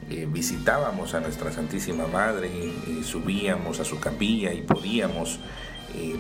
[0.10, 5.40] eh, visitábamos a nuestra Santísima Madre, eh, subíamos a su capilla y podíamos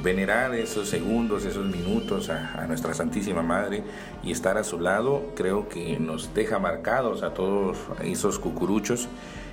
[0.04, 3.84] venerar esos segundos, esos minutos a, nuestra Santísima Madre
[4.24, 9.08] y estar a su lado, creo que nos deja marcados a todos esos cucuruchos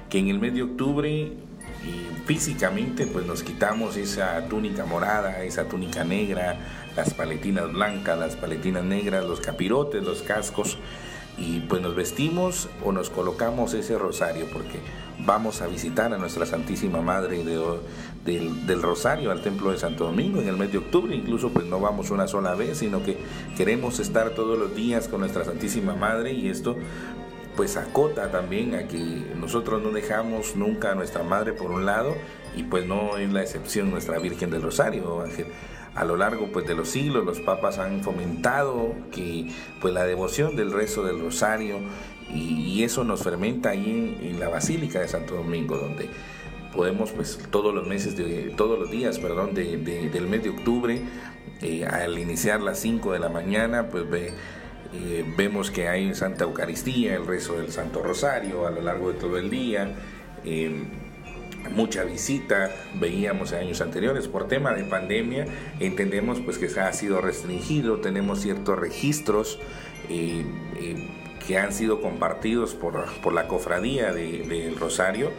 [0.09, 1.33] que en el mes de octubre
[2.29, 6.59] físicamente pues nos quitamos esa túnica morada, esa túnica negra,
[6.95, 10.77] las paletinas blancas, las paletinas negras, los capirotes, los cascos
[11.39, 14.81] y pues nos vestimos o nos colocamos ese rosario porque
[15.21, 17.45] vamos a visitar a nuestra Santísima Madre
[18.37, 21.81] del, Rosario al Templo de Santo Domingo en el mes de octubre, incluso pues no
[21.81, 23.17] vamos una sola vez, sino que
[23.57, 26.77] queremos estar todos los días con nuestra Santísima Madre y esto
[27.57, 28.99] pues acota también a que
[29.35, 32.14] nosotros no dejamos nunca a nuestra madre por un lado
[32.57, 35.25] y pues no es la excepción nuestra Virgen del Rosario,
[35.95, 40.55] A lo largo pues de los siglos los papas han fomentado que pues la devoción
[40.55, 41.81] del rezo del Rosario
[42.33, 46.09] y, eso nos fermenta ahí en, la Basílica de Santo Domingo donde
[46.75, 51.03] podemos pues todos los meses de todos los días perdón del mes de octubre
[51.63, 54.33] eh, al iniciar las 5 de la mañana pues ve
[54.95, 59.19] eh, vemos que hay Santa Eucaristía, el rezo del Santo Rosario a lo largo de
[59.19, 59.95] todo el día.
[60.45, 60.85] Eh,
[61.75, 65.47] mucha visita, veíamos en años anteriores, por tema de pandemia,
[65.81, 69.59] entendemos pues que ha sido restringido, tenemos ciertos registros
[70.09, 70.47] eh,
[71.47, 75.31] que han sido compartidos por, por la cofradía del Rosario,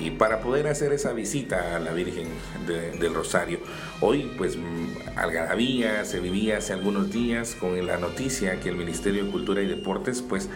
[0.00, 2.28] y para poder hacer esa visita a la Virgen
[2.66, 3.58] del Rosario.
[4.00, 9.24] Hoy, pues, mm, Algarabía se vivía hace algunos días con la noticia que el Ministerio
[9.24, 10.48] de Cultura y Deportes, pues,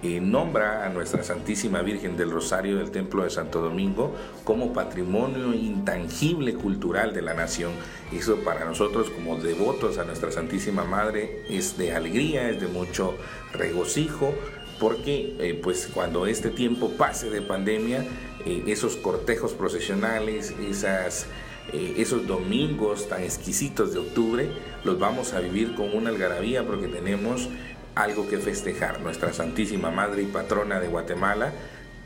[0.00, 5.52] eh, nombra a nuestra Santísima Virgen del Rosario del Templo de Santo Domingo como patrimonio
[5.52, 7.72] intangible cultural de la nación.
[8.12, 13.16] Eso para nosotros como devotos a nuestra Santísima Madre es de alegría, es de mucho
[13.52, 14.34] regocijo,
[14.78, 18.04] porque eh, pues cuando este tiempo pase de pandemia,
[18.44, 21.26] eh, esos cortejos procesionales, esas,
[21.72, 24.48] eh, esos domingos tan exquisitos de octubre,
[24.84, 27.48] los vamos a vivir con una algarabía porque tenemos
[27.94, 29.00] algo que festejar.
[29.00, 31.52] Nuestra Santísima Madre y Patrona de Guatemala,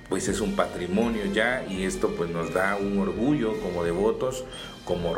[0.09, 4.45] pues es un patrimonio ya y esto pues nos da un orgullo como devotos,
[4.85, 5.15] como,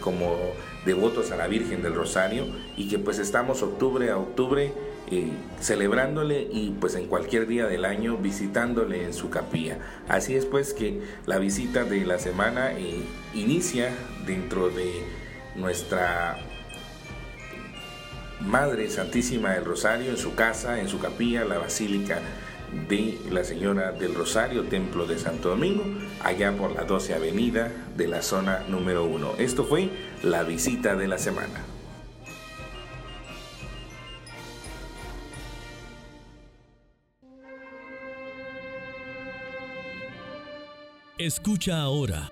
[0.00, 0.36] como
[0.84, 2.46] devotos a la Virgen del Rosario
[2.76, 4.72] y que pues estamos octubre a octubre
[5.08, 5.30] eh,
[5.60, 9.78] celebrándole y pues en cualquier día del año visitándole en su capilla.
[10.08, 13.02] Así es pues que la visita de la semana eh,
[13.34, 13.90] inicia
[14.26, 14.90] dentro de
[15.54, 16.38] nuestra
[18.40, 22.20] Madre Santísima del Rosario en su casa, en su capilla, la Basílica
[22.88, 25.84] de la Señora del Rosario, Templo de Santo Domingo,
[26.22, 29.34] allá por la 12 Avenida de la zona número 1.
[29.38, 29.90] Esto fue
[30.22, 31.75] la visita de la semana.
[41.18, 42.30] Escucha ahora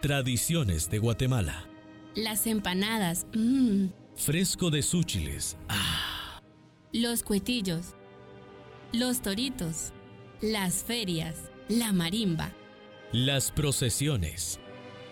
[0.00, 1.68] Tradiciones de Guatemala.
[2.16, 3.28] Las empanadas.
[3.32, 3.90] Mmm.
[4.16, 5.56] Fresco de súchiles.
[5.68, 6.40] Ah.
[6.92, 7.94] Los cuetillos.
[8.92, 9.92] Los toritos.
[10.40, 11.36] Las ferias.
[11.68, 12.50] La marimba.
[13.12, 14.58] Las procesiones.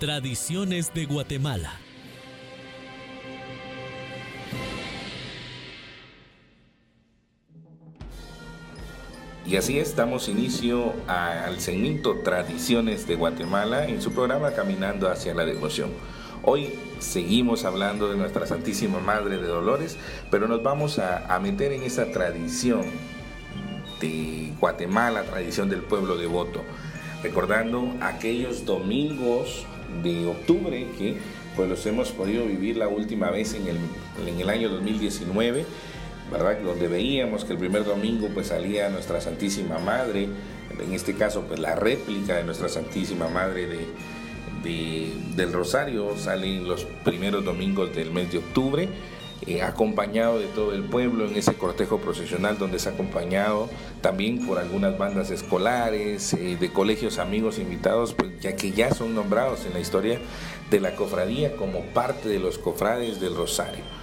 [0.01, 1.75] Tradiciones de Guatemala.
[9.53, 15.45] Y así estamos inicio al segmento Tradiciones de Guatemala en su programa Caminando hacia la
[15.45, 15.91] Devoción.
[16.43, 19.99] Hoy seguimos hablando de nuestra Santísima Madre de Dolores,
[20.31, 22.87] pero nos vamos a, meter en esa tradición
[24.01, 26.63] de Guatemala, tradición del pueblo devoto,
[27.23, 29.67] recordando aquellos domingos
[30.03, 31.19] de octubre que
[31.57, 33.77] pues los hemos podido vivir la última vez en el,
[34.27, 35.67] en el año 2019
[36.39, 40.29] donde veíamos que el primer domingo pues salía nuestra Santísima Madre,
[40.79, 46.85] en este caso pues la réplica de nuestra Santísima Madre de, del Rosario sale los
[47.05, 48.89] primeros domingos del mes de octubre,
[49.47, 53.69] eh, acompañado de todo el pueblo en ese cortejo procesional donde es acompañado
[54.01, 59.15] también por algunas bandas escolares, eh, de colegios amigos invitados, pues ya que ya son
[59.17, 60.21] nombrados en la historia
[60.71, 64.02] de la cofradía como parte de los cofrades del Rosario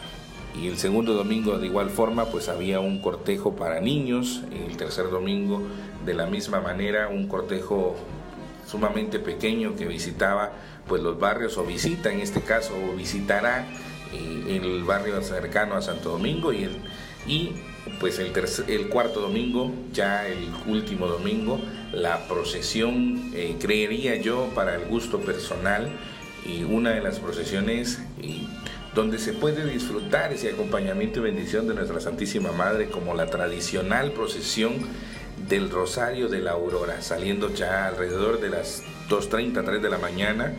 [0.61, 5.09] y el segundo domingo de igual forma pues había un cortejo para niños, el tercer
[5.09, 5.61] domingo
[6.05, 7.95] de la misma manera un cortejo
[8.67, 10.51] sumamente pequeño que visitaba
[10.87, 13.65] pues los barrios o visita en este caso o visitará
[14.13, 16.51] eh, el barrio cercano a Santo Domingo.
[16.51, 16.77] Y el,
[17.27, 17.51] y
[17.99, 18.33] pues el,
[18.67, 21.59] el cuarto domingo, ya el último domingo,
[21.91, 25.89] la procesión, eh, creería yo, para el gusto personal,
[26.45, 28.01] y una de las procesiones
[28.95, 34.11] donde se puede disfrutar ese acompañamiento y bendición de nuestra Santísima Madre como la tradicional
[34.11, 34.77] procesión
[35.47, 40.53] del Rosario de la Aurora, saliendo ya alrededor de las 2.30, 3 de la mañana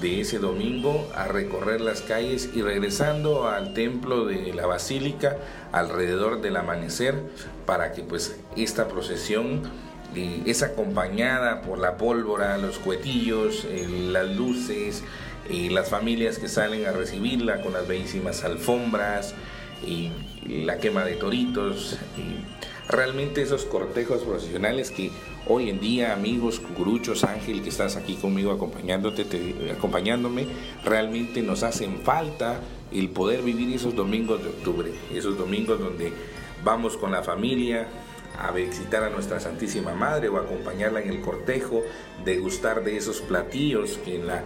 [0.00, 5.36] de ese domingo a recorrer las calles y regresando al templo de la Basílica
[5.72, 7.14] alrededor del amanecer
[7.64, 9.62] para que pues esta procesión
[10.14, 15.02] eh, es acompañada por la pólvora, los cuetillos, eh, las luces,
[15.48, 19.34] y las familias que salen a recibirla con las bellísimas alfombras
[19.86, 20.10] y
[20.46, 21.98] la quema de toritos.
[22.16, 25.10] Y realmente esos cortejos profesionales que
[25.46, 29.26] hoy en día, amigos, cucuruchos, Ángel, que estás aquí conmigo acompañándote,
[29.76, 30.46] acompañándome,
[30.84, 32.60] realmente nos hacen falta
[32.92, 36.12] el poder vivir esos domingos de octubre, esos domingos donde
[36.62, 37.88] vamos con la familia,
[38.38, 41.82] a visitar a nuestra Santísima Madre o acompañarla en el cortejo,
[42.24, 44.42] degustar de esos platillos que en la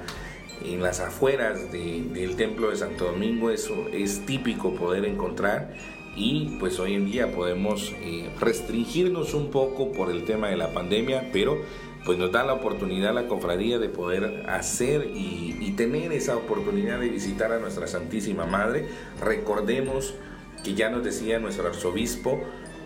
[0.64, 5.74] en las afueras del templo de Santo Domingo eso es típico poder encontrar
[6.16, 10.72] y pues hoy en día podemos eh, restringirnos un poco por el tema de la
[10.72, 11.58] pandemia, pero
[12.04, 16.98] pues nos da la oportunidad la cofradía de poder hacer y, y tener esa oportunidad
[16.98, 18.88] de visitar a nuestra Santísima Madre.
[19.20, 20.14] Recordemos
[20.64, 22.40] que ya nos decía nuestro arzobispo,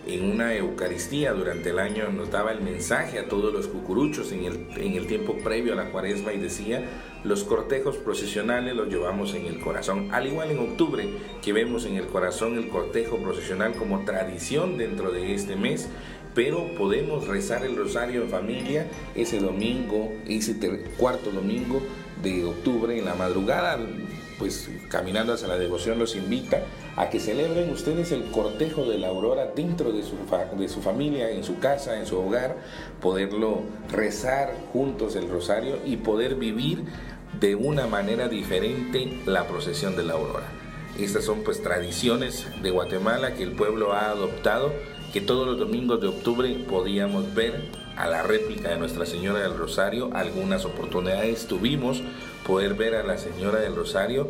[0.05, 4.43] en una Eucaristía durante el año nos daba el mensaje a todos los cucuruchos en
[4.43, 6.83] el, en el tiempo previo a la cuaresma y decía,
[7.23, 11.07] los cortejos procesionales los llevamos en el corazón, al igual en octubre
[11.41, 15.89] que vemos en el corazón el cortejo procesional como tradición dentro de este mes,
[16.35, 20.57] pero podemos rezar el rosario en familia ese domingo, ese
[20.97, 21.81] cuarto domingo
[22.21, 23.77] de octubre en la madrugada,
[24.39, 26.63] pues caminando hacia la devoción los invita
[26.95, 30.15] a que celebren ustedes el cortejo de la aurora dentro de su,
[30.57, 32.57] de su familia, en su casa, en su hogar,
[33.01, 33.61] poderlo
[33.91, 36.83] rezar juntos el rosario y poder vivir
[37.39, 40.47] de una manera diferente la procesión de la aurora.
[40.97, 44.73] Estas son pues tradiciones de Guatemala que el pueblo ha adoptado,
[45.11, 49.57] que todos los domingos de octubre podíamos ver a la réplica de Nuestra Señora del
[49.57, 50.09] Rosario.
[50.13, 52.01] Algunas oportunidades tuvimos
[52.45, 54.29] poder ver a la Señora del Rosario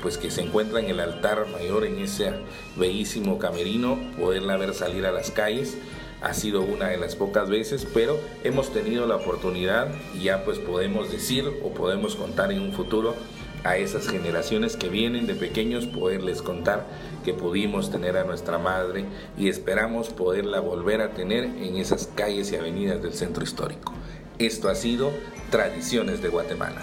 [0.00, 2.32] pues que se encuentra en el altar mayor, en ese
[2.76, 5.76] bellísimo camerino, poderla ver salir a las calles.
[6.22, 10.58] Ha sido una de las pocas veces, pero hemos tenido la oportunidad y ya pues
[10.58, 13.16] podemos decir o podemos contar en un futuro
[13.64, 16.86] a esas generaciones que vienen de pequeños poderles contar
[17.24, 19.04] que pudimos tener a nuestra madre
[19.36, 23.92] y esperamos poderla volver a tener en esas calles y avenidas del centro histórico.
[24.38, 25.12] Esto ha sido
[25.50, 26.82] Tradiciones de Guatemala.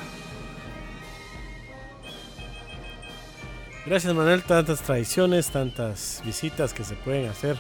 [3.85, 7.57] Gracias Manuel, tantas tradiciones, tantas visitas que se pueden hacer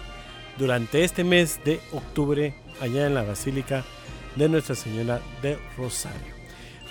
[0.59, 3.83] durante este mes de octubre allá en la Basílica
[4.35, 6.39] de Nuestra Señora de Rosario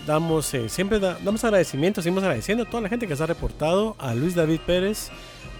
[0.08, 3.94] damos eh, siempre damos agradecimientos, seguimos agradeciendo a toda la gente que se ha reportado,
[3.98, 5.10] a Luis David Pérez,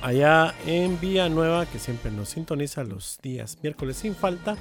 [0.01, 4.57] allá en Vía Nueva, que siempre nos sintoniza los días miércoles sin falta.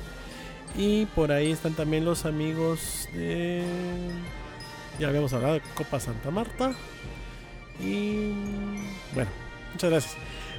[0.78, 3.64] Y por ahí están también los amigos de.
[5.00, 6.74] Ya habíamos hablado de Copa Santa Marta.
[7.80, 8.32] Y
[9.14, 9.30] bueno,
[9.74, 10.18] muchas gracias.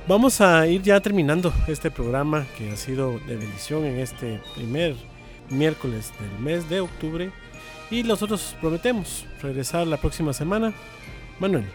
[0.08, 4.96] Vamos a ir ya terminando este programa que ha sido de bendición en este primer
[5.50, 7.30] miércoles del mes de octubre.
[7.90, 10.72] Y nosotros prometemos regresar la próxima semana.
[11.38, 11.66] Manuel.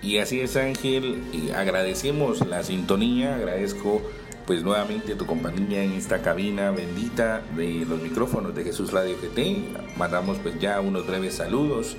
[0.00, 1.20] Y así es Ángel,
[1.54, 4.00] agradecemos la sintonía, agradezco
[4.46, 9.98] pues nuevamente tu compañía en esta cabina bendita de los micrófonos de Jesús Radio GT.
[9.98, 11.98] Mandamos pues ya unos breves saludos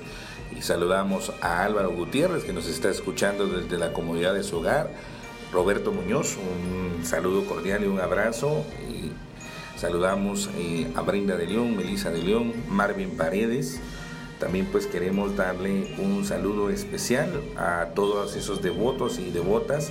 [0.56, 4.90] y saludamos a Álvaro Gutiérrez que nos está escuchando desde la comodidad de su hogar.
[5.52, 8.64] Roberto Muñoz, un saludo cordial y un abrazo.
[8.88, 9.10] Y
[9.80, 13.80] Saludamos eh, a Brenda de León, Melissa de León, Marvin Paredes.
[14.38, 19.90] También pues queremos darle un saludo especial a todos esos devotos y devotas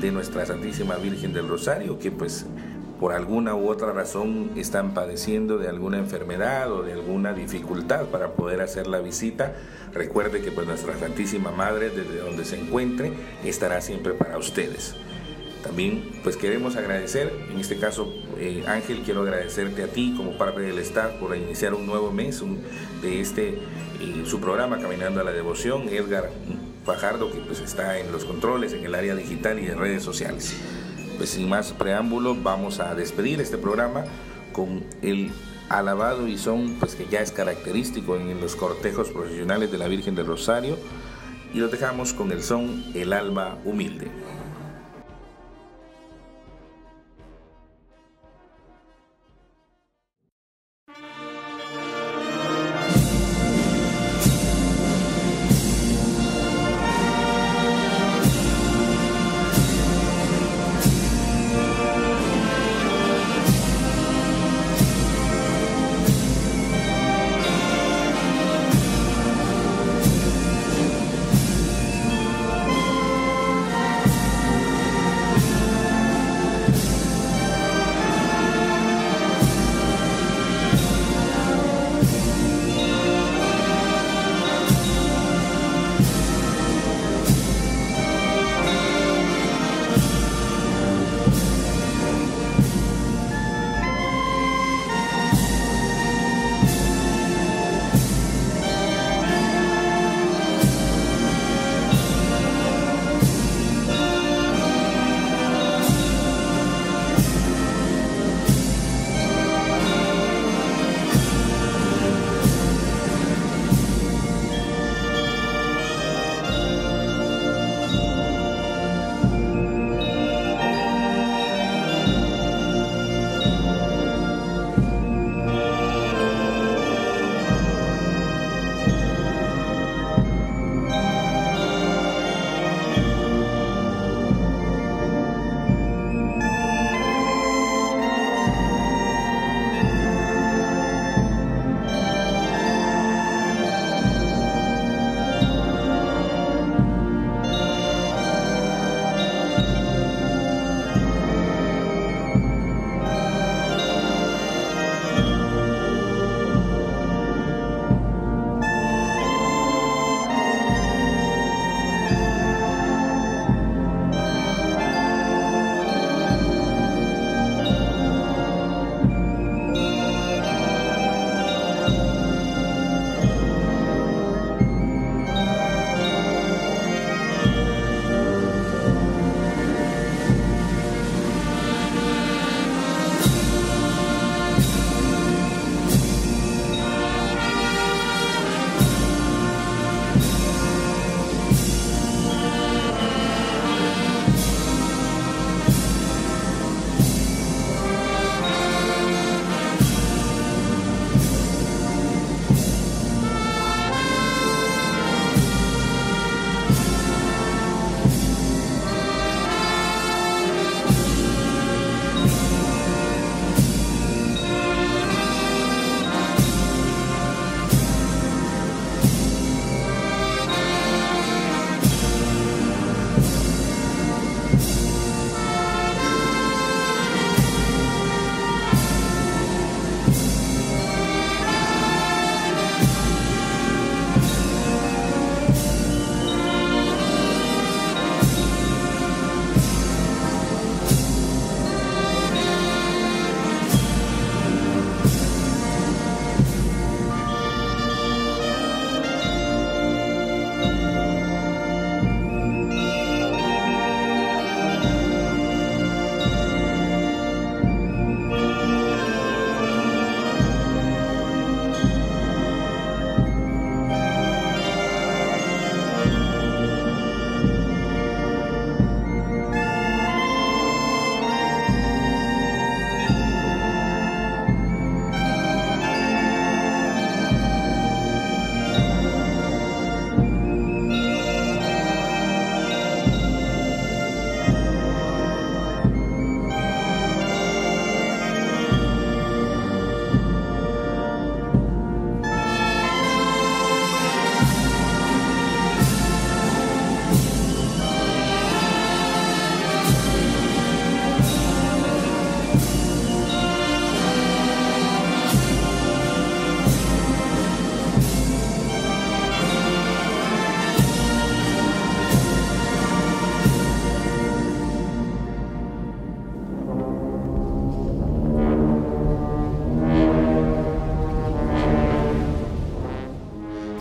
[0.00, 2.46] de nuestra Santísima Virgen del Rosario que pues
[2.98, 8.32] por alguna u otra razón están padeciendo de alguna enfermedad o de alguna dificultad para
[8.32, 9.54] poder hacer la visita.
[9.92, 13.12] Recuerde que pues nuestra Santísima Madre desde donde se encuentre
[13.44, 14.94] estará siempre para ustedes.
[15.62, 20.60] También pues queremos agradecer, en este caso eh, Ángel, quiero agradecerte a ti como parte
[20.60, 22.42] del staff por iniciar un nuevo mes
[23.00, 23.48] de este,
[24.00, 26.30] eh, su programa Caminando a la Devoción, Edgar
[26.84, 30.54] Fajardo que pues está en los controles, en el área digital y en redes sociales.
[31.16, 34.04] Pues sin más preámbulo, vamos a despedir este programa
[34.52, 35.30] con el
[35.68, 40.14] alabado y son pues que ya es característico en los cortejos profesionales de la Virgen
[40.14, 40.76] del Rosario
[41.52, 44.08] y lo dejamos con el son El alma humilde.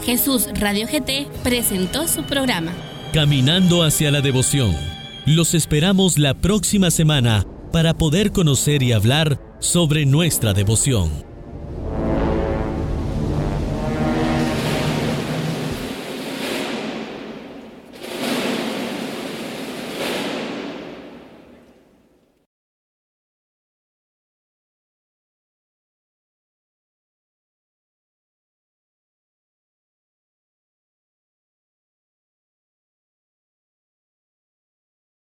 [0.06, 2.72] Jesús Radio GT presentó su programa.
[3.14, 4.76] Caminando hacia la devoción.
[5.26, 11.33] Los esperamos la próxima semana para poder conocer y hablar sobre nuestra devoción.